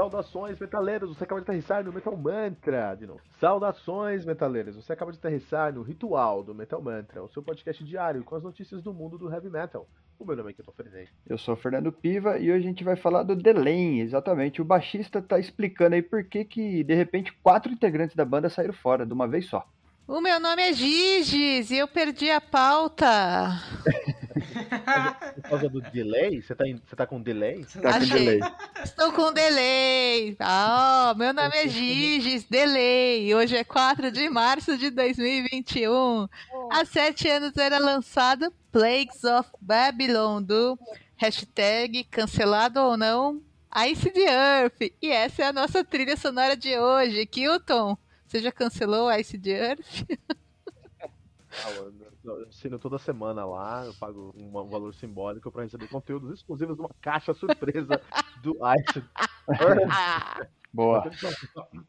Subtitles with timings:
[0.00, 1.10] Saudações, metaleiros!
[1.10, 2.94] Você acaba de aterrissar no Metal Mantra.
[2.94, 3.20] De novo.
[3.38, 4.74] Saudações, metaleiros!
[4.74, 8.42] Você acaba de aterrissar no Ritual do Metal Mantra, o seu podcast diário com as
[8.42, 9.86] notícias do mundo do heavy metal.
[10.18, 11.10] O meu nome é Keto Fernandes.
[11.28, 14.62] Eu sou o Fernando Piva e hoje a gente vai falar do Delain, exatamente.
[14.62, 18.72] O baixista tá explicando aí por que, que de repente, quatro integrantes da banda saíram
[18.72, 19.68] fora de uma vez só.
[20.08, 23.50] O meu nome é Giges e eu perdi a pauta.
[25.34, 26.40] Por causa do delay?
[26.40, 27.64] Você tá, em- você tá com delay?
[27.82, 28.40] Tá com delay.
[28.84, 30.36] Estou com delay.
[30.38, 33.34] Ah, meu nome é Giges Delay.
[33.34, 36.28] Hoje é 4 de março de 2021.
[36.70, 40.78] Há sete anos era lançado Plagues of Babylon do
[41.16, 43.40] hashtag cancelado ou não
[43.88, 44.20] Ice the
[44.62, 44.80] Earth.
[45.02, 47.26] E essa é a nossa trilha sonora de hoje.
[47.26, 50.04] Kilton, você já cancelou Ice the Earth?
[51.52, 51.70] Ah,
[52.24, 56.82] eu, assino toda semana lá, eu pago um, valor simbólico pra receber conteúdos exclusivos de
[56.82, 58.00] uma caixa surpresa
[58.42, 59.04] do Ice.
[59.90, 61.10] Ah, Boa.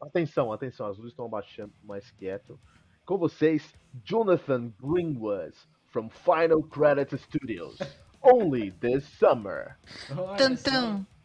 [0.00, 2.58] Atenção, atenção, as luzes estão abaixando mais quieto.
[3.06, 5.54] Com vocês, Jonathan Greenwood,
[5.86, 7.78] from Final Credit Studios.
[8.22, 9.76] Only this summer.
[10.16, 10.36] Olha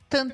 [0.10, 0.32] Tan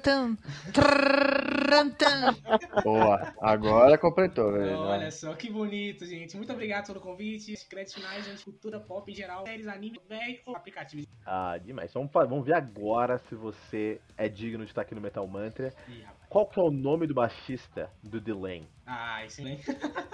[2.84, 3.34] Boa.
[3.42, 4.78] Agora completou, velho.
[4.78, 6.36] Olha só que bonito, gente.
[6.36, 7.54] Muito obrigado pelo convite.
[7.68, 11.06] Créditos finais, gente, cultura pop em geral, séries, anime, velho ou aplicativos.
[11.26, 11.94] Ah, demais.
[11.94, 15.74] Vamos, vamos ver agora se você é digno de estar aqui no Metal Mantra.
[15.88, 16.06] Ih.
[16.30, 18.68] Qual que é o nome do baixista do Delane?
[18.88, 19.66] Ah, excelente.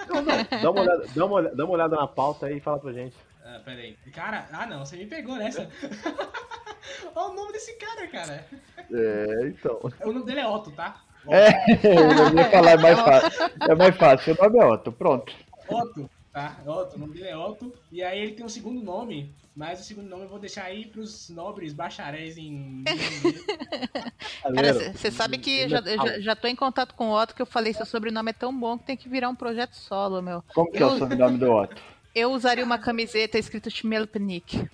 [0.08, 0.62] Não, não.
[0.62, 2.92] Dá uma olhada, dá uma olhada, dá uma olhada na pauta aí e fala pra
[2.92, 3.16] gente.
[3.42, 3.96] Ah, pera aí.
[4.12, 5.68] Cara, ah não, você me pegou nessa.
[7.14, 8.46] Olha o nome desse cara, cara.
[8.92, 9.80] É, então.
[10.04, 11.02] O nome dele é Otto, tá?
[11.28, 11.48] É,
[11.86, 13.50] eu ia falar, é mais fácil.
[13.68, 14.34] É mais fácil.
[14.34, 15.32] Seu nome é Otto, pronto.
[15.68, 16.56] Otto, tá?
[16.66, 17.72] Otto, o nome dele é Otto.
[17.92, 20.86] E aí ele tem um segundo nome, mas o segundo nome eu vou deixar aí
[20.86, 22.84] pros nobres bacharéis em.
[24.54, 27.46] Cara, você sabe que já, já, já tô em contato com o Otto que eu
[27.46, 30.42] falei, seu sobrenome é tão bom que tem que virar um projeto solo, meu.
[30.54, 31.82] Como que é o sobrenome do Otto?
[32.12, 34.68] Eu usaria uma camiseta escrito Schmelpenick.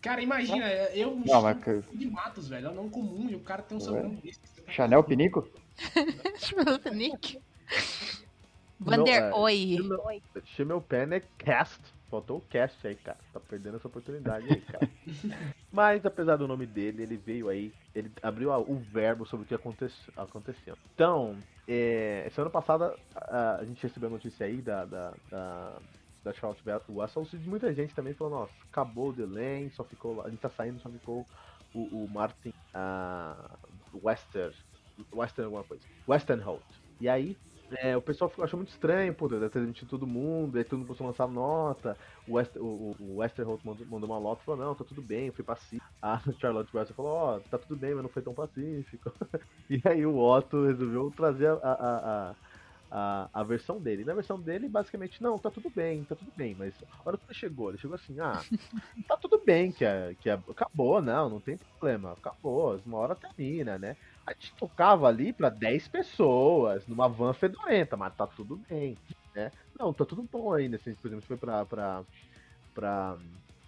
[0.00, 1.58] Cara, imagina, eu Não, mas
[1.92, 2.68] de Matos, velho.
[2.68, 4.40] É um nome comum e o cara tem um sobrenome desse.
[4.68, 5.46] Chanel Pinico?
[8.82, 9.78] Não, Vander é, Oi.
[10.44, 11.80] Chame o pen é cast.
[12.10, 13.18] Faltou o cast aí, cara.
[13.32, 14.90] Tá perdendo essa oportunidade aí, cara.
[15.72, 19.48] Mas apesar do nome dele, ele veio aí, ele abriu a- o verbo sobre o
[19.48, 20.76] que aconte- aconteceu.
[20.94, 25.78] Então, é, semana passada a, a gente recebeu a notícia aí da, da, da,
[26.24, 30.28] da Charlotte Russell e muita gente também falou, nossa, acabou o Delane, só ficou a
[30.28, 31.26] gente tá saindo, só ficou
[31.72, 33.56] o, o Martin ah,
[34.02, 34.52] Wester,
[35.12, 36.66] Western alguma coisa, Western Holt.
[37.00, 37.38] E aí,
[37.80, 40.86] é, o pessoal achou muito estranho, pô, deve ter demitido todo mundo, aí todo mundo
[40.88, 41.96] começou a lançar nota,
[42.26, 43.18] o, West, o, o-
[43.64, 45.86] mandou, mandou uma nota e falou, não, tá tudo bem, eu fui pacífico.
[46.02, 49.12] A Charlotte Russell falou, ó, tá tudo bem, mas não foi tão pacífico.
[49.70, 52.36] e aí o Otto resolveu trazer a, a, a,
[52.90, 54.02] a, a versão dele.
[54.02, 57.18] E na versão dele, basicamente, não, tá tudo bem, tá tudo bem, mas a hora
[57.18, 58.46] que ele chegou, ele chegou assim, ah,
[59.06, 63.16] tá tudo bem, que, é, que é, acabou, não, não tem problema, acabou, uma hora
[63.16, 63.96] termina, né?
[64.26, 68.96] A gente tocava ali pra 10 pessoas, numa van fedorenta, mas tá tudo bem,
[69.34, 69.50] né?
[69.78, 70.76] Não, tá tudo bom ainda.
[70.76, 72.04] Assim, por exemplo, foi pra, pra,
[72.72, 73.18] pra,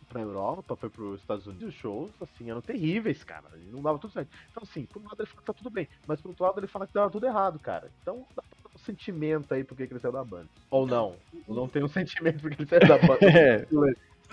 [0.09, 3.51] pra Europa, foi pros Estados Unidos, os shows, assim, eram terríveis, cara.
[3.73, 4.31] Não dava tudo certo.
[4.51, 6.61] Então, assim, por um lado ele fala que tá tudo bem, mas por outro lado
[6.61, 7.91] ele fala que dava tudo errado, cara.
[8.01, 10.49] Então, dá pra um sentimento aí porque ele saiu da banda.
[10.71, 11.17] Ou não.
[11.49, 13.19] Ou não tem um sentimento porque ele saiu da banda.
[13.27, 13.67] É,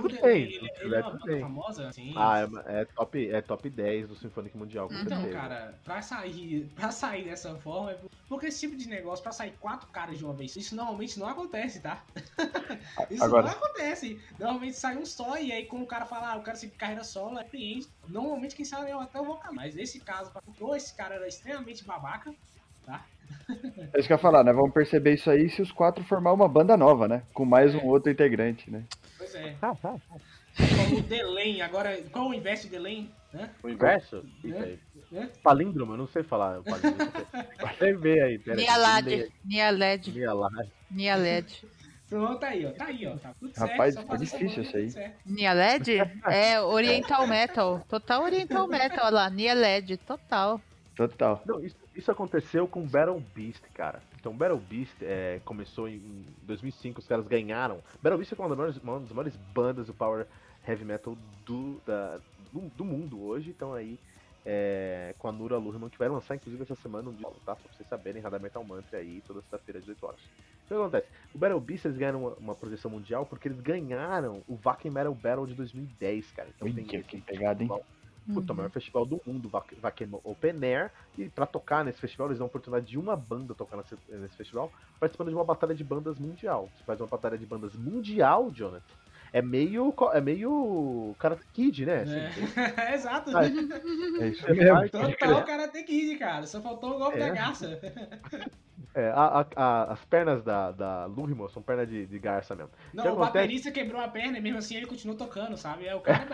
[0.01, 2.13] Tudo Ele- Ele, é uma famosa, assim.
[2.15, 5.33] Ah, é, é top, é top 10 do Symphonic Mundial, com Então, certeza.
[5.39, 7.97] cara, pra sair, pra sair dessa forma, é
[8.27, 11.27] porque esse tipo de negócio, pra sair quatro caras de uma vez, isso normalmente não
[11.27, 12.03] acontece, tá?
[13.09, 14.19] isso Agora- não acontece.
[14.39, 17.03] Normalmente sai um só, e aí quando o cara fala, ah, o cara se carreira
[17.03, 17.87] solo, é cliente.
[18.07, 19.53] Normalmente quem sabe eu até o vocal.
[19.53, 20.31] Mas esse caso,
[20.75, 22.33] esse cara era extremamente babaca,
[22.85, 23.05] tá?
[23.93, 24.51] é isso que eu ia falar, né?
[24.51, 27.23] Vamos perceber isso aí se os quatro formar uma banda nova, né?
[27.33, 28.83] Com mais um outro integrante, né?
[29.31, 29.55] Pois é.
[29.61, 29.97] Ah, ah,
[30.57, 32.79] Como o Delane, agora, qual o inverso de?
[32.79, 33.49] Né?
[33.63, 34.25] O inverso?
[34.43, 34.47] É.
[34.47, 34.79] Isso aí.
[35.13, 35.25] É?
[35.43, 36.59] Palíndromo, eu não sei falar.
[36.59, 38.63] Você vê aí, peraí.
[38.63, 39.31] Nialad.
[39.43, 40.11] Nialed.
[40.11, 40.69] Nialad.
[40.89, 41.65] Nialed.
[42.09, 42.71] Pronto, tá aí, ó.
[42.71, 43.17] Tá aí, ó.
[43.17, 43.71] Tá tudo certo.
[43.71, 44.89] Rapaz, foi fazer essa difícil isso aí.
[44.89, 45.15] certo.
[45.25, 45.91] Nialed?
[46.29, 47.85] É Oriental Metal.
[47.87, 49.29] Total Oriental Metal, olha lá.
[49.29, 50.61] Nialed, total.
[50.95, 51.41] Total.
[51.45, 54.01] Não, isso, isso aconteceu com Battle Beast, cara.
[54.21, 57.81] Então, Battle Beast é, começou em em 2005, os caras ganharam.
[58.01, 60.27] Battle Beast é uma das maiores, uma das maiores bandas do Power
[60.65, 62.19] Heavy Metal do, da-
[62.53, 63.49] do, do mundo hoje.
[63.49, 63.97] Então, aí,
[64.45, 67.55] é, com a Nura Lurman, que vai lançar, inclusive, essa semana um disco, tá?
[67.55, 70.19] Só pra vocês saberem, Radar Metal Mantra aí, toda sexta-feira, às 18 horas.
[70.65, 71.13] Então, o que acontece?
[71.33, 75.13] O Battle Beast, eles ganharam uma, uma projeção mundial porque eles ganharam o Wacken Metal
[75.15, 76.47] Battle de 2010, cara.
[76.55, 77.67] Então, Olha tem que pegada, hein?
[78.33, 82.37] Puta, o maior festival do mundo, Wacken Open Air, e pra tocar nesse festival, eles
[82.37, 85.83] dão a oportunidade de uma banda tocar nesse, nesse festival, participando de uma batalha de
[85.83, 86.69] bandas mundial.
[86.75, 88.83] Você faz uma batalha de bandas mundial, Jonathan.
[89.33, 89.93] É meio.
[90.13, 91.15] É meio.
[91.17, 92.01] Karate Kid, né?
[92.01, 93.31] Assim, É, Exato.
[93.37, 93.43] Ah,
[94.19, 94.89] É isso mesmo.
[94.89, 95.43] Total
[95.85, 96.45] que ir, cara.
[96.45, 97.27] Só faltou o golpe É.
[97.27, 97.79] da garça.
[98.93, 102.71] É, a- a- a- as pernas da, da Lurimo são pernas de, de garça mesmo.
[102.93, 103.33] Não, que o acontece?
[103.33, 105.85] baterista quebrou a perna e mesmo assim ele continuou tocando, sabe?
[105.85, 106.25] É o cara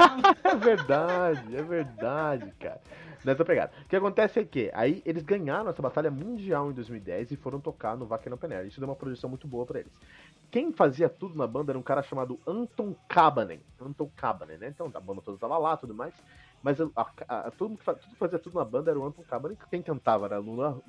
[0.44, 0.50] é.
[0.50, 2.82] É verdade, é verdade, cara.
[3.26, 3.72] Nessa pegada.
[3.86, 7.60] O que acontece é que aí eles ganharam essa batalha mundial em 2010 e foram
[7.60, 8.68] tocar no Wacken Open Air.
[8.68, 9.92] Isso deu uma projeção muito boa pra eles.
[10.50, 13.60] Quem fazia tudo na banda era um cara chamado Anton Kabanen.
[13.82, 14.68] Anton Kabanen, né?
[14.70, 16.14] Então a banda toda tava lá tudo mais.
[16.64, 19.06] Mas a, a, a, todo mundo que fa- tudo fazia tudo na banda era o
[19.06, 19.58] Anton Kabanen.
[19.70, 20.82] Quem cantava era a Lula-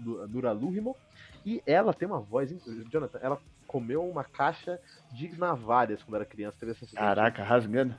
[0.54, 0.96] Lurimo.
[1.44, 2.50] E ela tem uma voz.
[2.90, 4.80] Jonathan, ela comeu uma caixa
[5.12, 6.56] de navalhas quando era criança.
[6.58, 7.94] Teve essa Caraca, rasgando.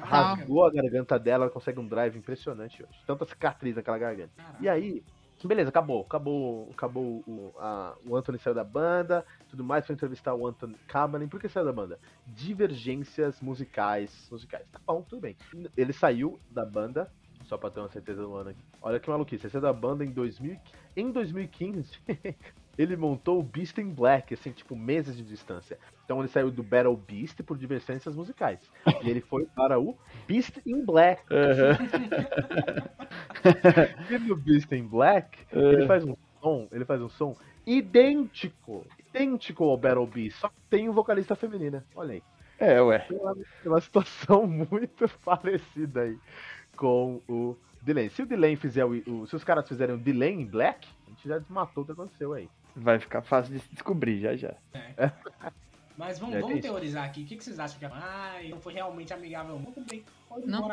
[0.00, 0.34] Total.
[0.36, 2.98] rasgou a garganta dela, ela consegue um drive impressionante hoje.
[3.06, 4.30] Tanta cicatriz naquela garganta.
[4.60, 5.02] E aí,
[5.44, 6.02] beleza, acabou.
[6.02, 10.76] Acabou, acabou o, a- o Anthony saiu da banda, tudo mais, foi entrevistar o Anthony
[10.86, 11.28] Kamelin.
[11.28, 11.98] Por que saiu da banda?
[12.26, 14.28] Divergências musicais.
[14.30, 14.64] musicais.
[14.70, 15.36] Tá bom, tudo bem.
[15.76, 17.10] Ele saiu da banda,
[17.44, 18.60] só pra ter uma certeza do ano aqui.
[18.80, 20.56] Olha que maluquice, ele saiu da banda em 2000,
[20.96, 21.98] em 2015.
[22.78, 25.78] Ele montou o Beast in Black, assim, tipo, meses de distância.
[26.04, 28.58] Então ele saiu do Battle Beast por divergências musicais.
[29.02, 29.96] E ele foi para o
[30.26, 31.22] Beast in Black.
[34.10, 37.36] E no Beast in Black, ele faz um som, ele faz um som
[37.66, 41.84] idêntico, idêntico ao Battle Beast, só que tem um vocalista feminina.
[41.94, 42.22] Olha aí.
[42.58, 43.00] É, ué.
[43.00, 43.36] Tem uma,
[43.66, 46.18] uma situação muito parecida aí
[46.76, 48.10] com o Delane.
[48.10, 51.10] Se o Delane fizer o, o- Se os caras fizerem o Delane em Black, a
[51.10, 52.48] gente já desmatou o que aconteceu aí.
[52.74, 54.54] Vai ficar fácil de se descobrir já já.
[55.96, 57.22] Mas vamos, É, vamos teorizar aqui.
[57.22, 59.58] O que, que vocês acham que Ah, não foi realmente amigável.
[59.58, 60.02] Muito bem.
[60.28, 60.68] Foi Não.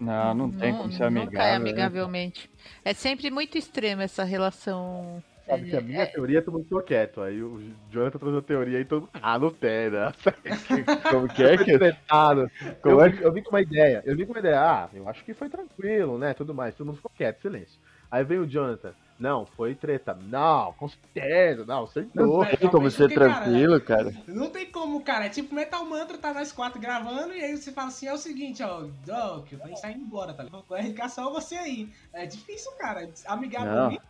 [0.00, 1.48] Não, não tem como ser Nunca é amigável.
[1.48, 1.54] né?
[1.56, 2.50] amigavelmente.
[2.84, 5.22] É sempre muito extrema essa relação.
[5.46, 7.20] Sabe que a minha teoria todo mundo ficou quieto.
[7.20, 7.60] Aí o
[7.90, 9.10] Jonathan trouxe a teoria e todo mundo.
[9.14, 10.12] Ah, não tem, né?
[11.10, 11.78] Como que é que.
[12.80, 14.02] Como eu, é eu vi com uma ideia.
[14.06, 14.60] Eu vi com uma ideia.
[14.60, 16.32] Ah, eu acho que foi tranquilo, né?
[16.32, 16.74] Tudo mais.
[16.74, 17.78] Todo mundo ficou quieto, silêncio.
[18.10, 18.94] Aí veio o Jonathan.
[19.22, 20.18] Não, foi treta.
[20.20, 21.64] Não, com certeza.
[21.64, 24.12] Não, sem Não tem como ser Porque, cara, tranquilo, cara.
[24.26, 25.26] Não tem como, cara.
[25.26, 28.18] É tipo Metal Mantra, tá nós quatro gravando, e aí você fala assim: é o
[28.18, 30.64] seguinte, ó, Doc, a gente tá indo embora, tá ligado?
[30.68, 31.88] Vai arriscar só você aí.
[32.12, 33.08] É difícil, cara.
[33.26, 34.02] Amigavelmente.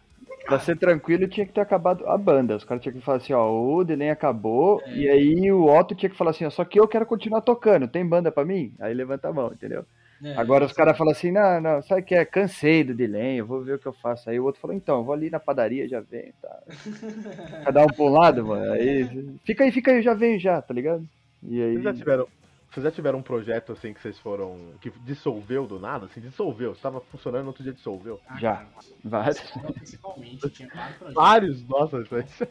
[0.47, 2.57] Pra ser tranquilo, tinha que ter acabado a banda.
[2.57, 6.09] Os caras tinham que falar assim, ó, o Delay acabou, e aí o Otto tinha
[6.09, 8.73] que falar assim, ó, só que eu quero continuar tocando, tem banda pra mim?
[8.81, 9.85] Aí levanta a mão, entendeu?
[10.23, 12.25] É, Agora os caras falam assim, não, não, sabe o que é?
[12.25, 14.31] Cansei do delay, eu vou ver o que eu faço.
[14.31, 16.63] Aí o outro falou, então, eu vou ali na padaria, já venho, tá?
[17.65, 18.73] Cada um um lado, mano.
[18.73, 21.07] Aí, fica aí, fica aí, eu já venho já, tá ligado?
[21.43, 21.73] E aí.
[21.73, 22.29] Vocês já tiveram.
[22.71, 24.73] Vocês já tiveram um projeto assim que vocês foram.
[24.81, 26.07] que dissolveu do nada?
[26.07, 26.73] Assim, dissolveu.
[26.73, 28.19] Estava funcionando, no outro dia dissolveu.
[28.27, 28.57] Ah, já.
[28.57, 28.69] cara,
[29.05, 29.53] Vários.
[29.75, 31.15] Principalmente, tinha vários projetos.
[31.15, 32.43] Vários, nossa, mas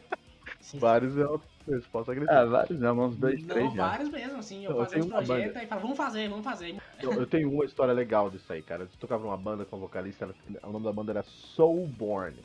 [0.60, 0.78] Sim.
[0.78, 1.26] vários é
[1.68, 2.40] resposta agressiva.
[2.40, 3.88] Ah, vários não, uns dois, Não, três já.
[3.88, 4.64] vários mesmo, assim.
[4.64, 5.62] Eu Eu fazia projetos banda.
[5.62, 6.76] e falava, vamos fazer, vamos fazer.
[7.02, 8.82] Eu, eu tenho uma história legal disso aí, cara.
[8.84, 12.36] Eu tocava numa banda com a vocalista, ela- o nome da banda era Soulborn.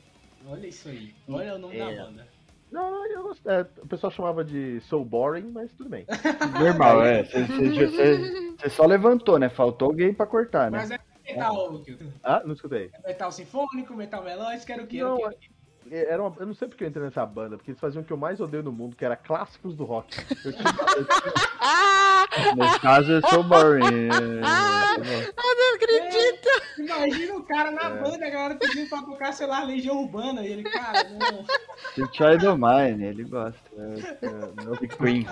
[0.50, 1.14] Olha isso aí.
[1.28, 1.96] Olha o nome É.
[1.96, 2.28] da banda.
[2.72, 6.06] Não, não, eu gosto- é, o pessoal chamava de Soul Boring, mas tudo bem.
[6.60, 7.24] Normal, é.
[7.24, 9.48] Você- só levantou, né?
[9.50, 10.78] Faltou alguém pra cortar, né?
[10.80, 11.82] Mas é metal,
[12.24, 12.92] Ah, não escutei.
[13.06, 14.98] metal sinfônico, metal melódico, era o quê?
[14.98, 15.50] Era Não, o quê?
[15.92, 18.12] Era uma- eu não sei porque eu entrei nessa banda, porque eles faziam o que
[18.12, 20.18] eu mais odeio no mundo, que era clássicos do rock.
[20.46, 20.64] Eu tinha,
[21.62, 22.26] Ah!
[22.56, 24.10] Nesse caso, eu sou boring.
[24.44, 24.96] Ah!
[24.98, 26.48] É, Eu não acredito!
[26.80, 28.02] Imagina o cara na É.
[28.02, 32.08] banda, a galera pedindo pra tocar, sei lá, Legião Urbana, e ele, cara, não.
[32.10, 33.60] Try the mine, ele gosta.
[33.78, 35.26] é, é, meu- Queen.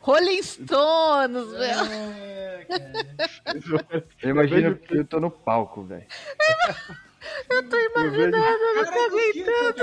[0.00, 1.80] Rolling Stones, velho.
[2.18, 2.66] É.
[4.22, 6.06] Eu imagino que eu tô no palco, velho.
[7.48, 9.82] Eu tô imaginando, eu não tô Cara, aguentando.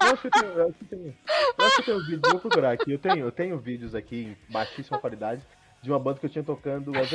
[0.00, 1.16] Eu acho que tem, eu acho que tem,
[1.58, 2.92] eu acho que tem um vídeo, vou procurar aqui.
[2.92, 5.42] Eu tenho, eu tenho vídeos aqui em baixíssima qualidade
[5.82, 7.06] de uma banda que eu tinha tocando era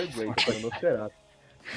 [0.54, 1.26] no Nosferatu.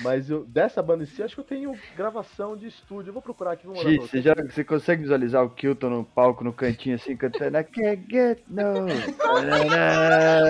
[0.02, 3.08] Mas eu, dessa banda em si, acho que eu tenho gravação de estúdio.
[3.08, 4.06] Eu vou procurar aqui, vamos Gi, lá.
[4.06, 8.04] você, já, você consegue visualizar o Kilton no palco, no cantinho assim, cantando I can't
[8.10, 8.86] get no.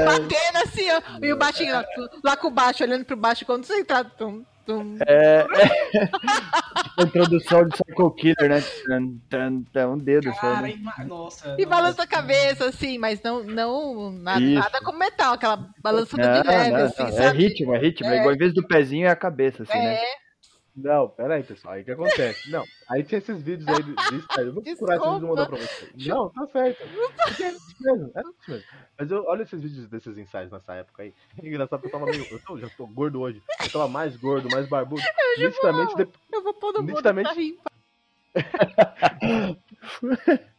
[0.05, 1.01] Batendo assim, ó.
[1.25, 1.85] E o baixinho lá,
[2.25, 4.11] lá com o baixo, olhando pro baixo, concentrado.
[4.19, 4.58] Tum, tum.
[5.07, 5.47] É,
[5.95, 6.09] é.
[6.99, 8.63] A introdução de Psycho Killer, né?
[9.73, 10.41] Tan, um dedo só.
[10.41, 10.71] Cara, Né?
[10.73, 11.55] ima- nossa.
[11.59, 16.43] E balança a cabeça, assim, mas não, não nada, nada como metal, aquela balançada Não,
[16.43, 18.09] de leve, não, assim, não, É ritmo, é ritmo.
[18.09, 18.17] É.
[18.17, 18.21] É.
[18.21, 19.99] igual em vez do pezinho é a cabeça, assim, né?
[20.85, 21.75] É, Não, pera aí, pessoal.
[21.75, 22.51] Aí o que acontece?
[22.51, 24.45] Não, aí tinha esses vídeos aí.
[24.47, 26.07] Eu vou procurar esses vídeos e mandar pra vocês.
[26.07, 26.85] Não, tá certo.
[27.25, 28.65] Porque era isso mesmo, era isso mesmo.
[28.99, 31.15] Mas eu, olha esses vídeos desses ensaios nessa época aí.
[31.43, 32.25] É engraçado porque eu tava meio.
[32.31, 33.43] Eu tô- já tô gordo hoje.
[33.63, 35.03] Eu tava mais gordo, mais barbudo.
[35.39, 37.35] Nitidamente, de- Eu vou pôr no mundo Nitidamente- pra
[39.57, 39.59] rir.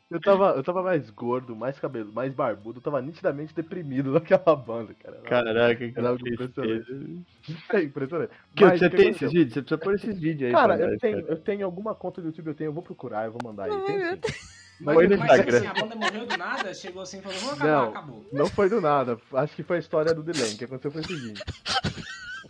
[0.09, 2.79] Eu, tava, eu tava mais gordo, mais cabelo, mais barbudo.
[2.79, 5.17] Eu tava nitidamente deprimido naquela banda, cara.
[5.17, 7.25] Era- Caraca, que Era algo impressionante.
[7.73, 8.31] É impressionante.
[8.55, 9.27] Que, Mas você que tem aconteceu?
[9.27, 9.53] esses vídeos?
[9.53, 10.51] Você precisa pôr esses vídeos aí.
[10.53, 13.25] Cara, eu nós, tenho, eu tenho alguma conta do YouTube, eu tenho, eu vou procurar,
[13.25, 13.71] eu vou mandar aí.
[13.71, 13.99] Ai, Tem
[14.31, 14.39] sim.
[14.81, 15.57] Mas, Põe no mas Instagram.
[15.57, 17.89] assim, a banda morreu do nada, chegou assim e falou, vamos acabar, Não.
[17.89, 18.25] acabou.
[18.31, 19.19] Não foi do nada.
[19.33, 20.53] Acho que foi a história do Dylan.
[20.53, 21.43] O que aconteceu foi o seguinte.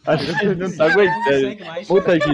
[0.05, 1.23] Acho que ele não tá Não aguentando.
[1.23, 1.89] consegue mais.
[1.89, 2.25] Multa, Giz,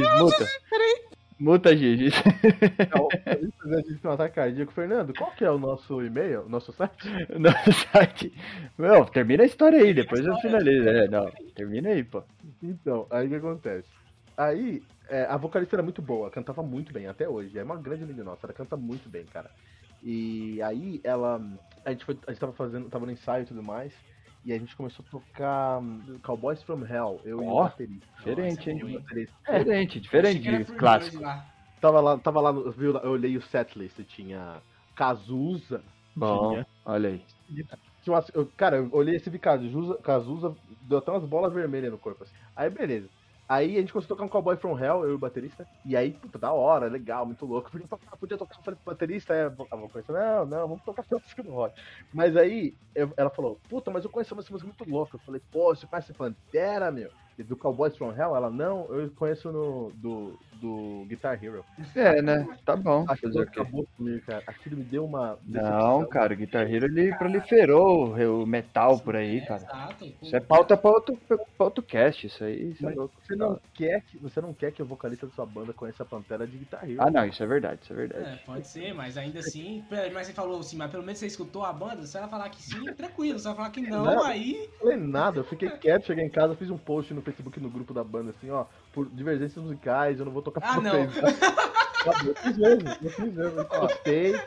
[3.27, 6.01] antes de fazer a gente ter um ataque cardíaco, Fernando, qual que é o nosso
[6.01, 7.10] e-mail, o nosso site?
[7.38, 8.34] Nosso site.
[8.77, 10.88] Não, termina a história aí, depois eu finalizo.
[10.88, 12.24] É, não, termina aí, pô.
[12.63, 13.88] Então, aí o que acontece?
[14.38, 17.58] Aí, é, a vocalista era muito boa, cantava muito bem, até hoje.
[17.58, 19.51] É uma grande amiga nossa, ela canta muito bem, cara.
[20.01, 21.42] E aí ela.
[21.84, 23.94] A gente, foi, a gente tava fazendo, tava no ensaio e tudo mais.
[24.46, 28.06] E a gente começou a tocar hum, Cowboys from Hell, eu e o baterista.
[28.18, 28.94] Diferente, hein?
[28.94, 29.34] Baterista.
[29.48, 31.22] É, Diferente, diferente de clássico.
[31.24, 31.44] Lá.
[31.82, 34.62] tava lá, tava lá, no- viu, eu olhei o setlist, tinha
[34.96, 35.84] Cazuza,
[36.16, 36.68] Bom, Tinha.
[36.86, 37.22] olha aí.
[38.04, 41.92] Tinha umas- eu- cara, eu olhei esse vi Cazuza, Cazuza, deu até umas bolas vermelhas
[41.92, 42.24] no corpo.
[42.24, 42.34] Assim.
[42.56, 43.10] Aí, beleza.
[43.48, 45.68] Aí a gente a tocar um Cowboy from Hell, eu e o baterista.
[45.84, 47.70] E aí, puta, da hora, legal, muito louco.
[47.72, 48.56] Podia tocar, podia tocar.
[48.58, 51.80] Eu falei pro baterista, é, a vocalista, não, não, vamos tocar música do rock.
[52.12, 55.16] Mas aí, eu- ela falou, puta, mas eu conheço essa música muito louca.
[55.18, 57.12] Eu falei, pô, você conhece Pantera, meu?
[57.38, 58.36] E do Cowboys from Hell?
[58.36, 61.65] Ela, não, eu conheço no, do, do Guitar Hero.
[61.96, 62.48] É, né?
[62.65, 63.06] Tá bom.
[63.08, 63.60] Aquilo Fazer o quê?
[63.60, 64.44] acabou comigo, cara.
[64.48, 65.38] Aquilo me deu uma.
[65.46, 69.63] Não, cara, o Guitar Hero ele proliferou o o metal por aí, cara.
[69.63, 70.13] Exato.
[70.22, 72.72] Isso é pauta pra outro, pra outro cast, isso aí.
[72.72, 72.94] Isso é.
[72.94, 76.06] Você não, quer que, você não quer que o vocalista da sua banda conheça a
[76.06, 77.01] Pantera de Guitar Hero.
[77.01, 78.25] Ah, não, isso é verdade, isso é verdade.
[78.25, 79.84] É, pode ser, mas ainda assim.
[80.13, 82.04] Mas você falou assim, mas pelo menos você escutou a banda?
[82.06, 83.39] Se ela falar que sim, tranquilo.
[83.39, 84.24] Se ela falar que não, Não.
[84.24, 84.70] aí.
[84.72, 87.70] não falei nada, eu fiquei quieto, cheguei em casa, fiz um post no Facebook no
[87.70, 91.05] grupo da banda assim, ó, por divergências musicais, eu não vou tocar Ah, pra não.
[91.08, 91.39] vocês.
[92.05, 94.39] Eu fiz mesmo, eu fiz mesmo, eu postei,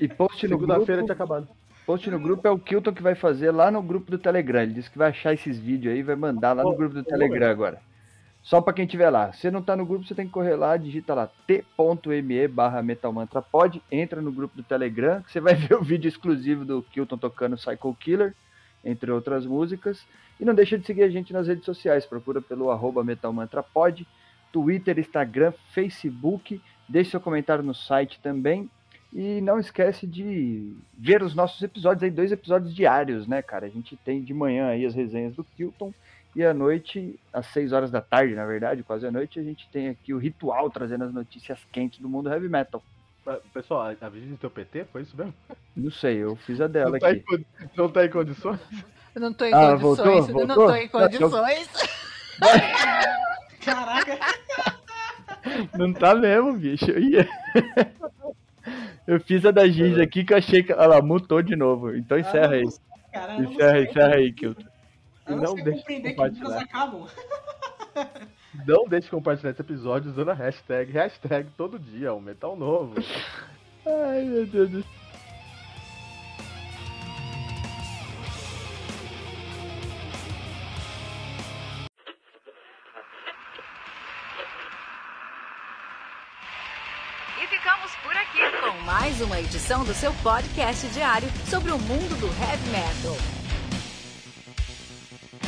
[0.00, 1.48] E post no segunda-feira tinha grupo, acabado.
[1.86, 4.62] post no grupo é o Kilton que vai fazer lá no grupo do Telegram.
[4.62, 7.04] Ele disse que vai achar esses vídeos aí e vai mandar lá no grupo do
[7.04, 7.80] Telegram agora.
[8.42, 9.32] Só pra quem tiver lá.
[9.32, 13.80] Se não tá no grupo, você tem que correr lá, digita lá t.me barra metalmantrapod,
[13.92, 17.56] entra no grupo do Telegram, que você vai ver o vídeo exclusivo do Kilton tocando
[17.56, 18.34] Psycho Killer,
[18.84, 20.06] entre outras músicas.
[20.38, 24.06] E não deixa de seguir a gente nas redes sociais, procura pelo arroba metalmantrapod,
[24.52, 28.70] Twitter, Instagram, Facebook, deixe seu comentário no site também.
[29.12, 33.66] E não esquece de ver os nossos episódios aí, dois episódios diários, né, cara?
[33.66, 35.92] A gente tem de manhã aí as resenhas do Kilton
[36.36, 39.66] e à noite, às 6 horas da tarde, na verdade, quase à noite, a gente
[39.72, 42.82] tem aqui o ritual trazendo as notícias quentes do mundo heavy metal.
[43.28, 45.34] Ah, Pessoal, a, a vídeo do teu PT foi isso mesmo?
[45.76, 47.24] Não sei, eu fiz a dela Não tá, em, aqui.
[47.24, 48.60] condi- não tá em condições?
[49.14, 49.80] Eu não tô em Ah, condições.
[49.80, 50.06] voltou?
[50.06, 50.66] Eu não Voltou?
[50.68, 51.68] tô em condições.
[53.64, 54.18] Caraca.
[55.76, 56.90] Não tá mesmo, bicho.
[56.90, 57.28] Eu ia.
[59.06, 60.70] Eu fiz a da Giz aqui que eu achei que.
[60.72, 61.96] Olha lá, mutou de novo.
[61.96, 62.64] Então encerra aí.
[63.10, 64.62] Caramba, Encerra, encerra aí, Kilton.
[65.26, 67.06] Eu Não não sei deixa compreender que vidas acabam.
[68.54, 72.94] Não deixe de compartilhar esse episódio usando a hashtag, hashtag todo dia, um metal novo.
[73.84, 74.90] Ai, meu Deus do céu.
[87.40, 92.18] E ficamos por aqui com mais uma edição do seu podcast diário sobre o mundo
[92.18, 93.37] do heavy metal.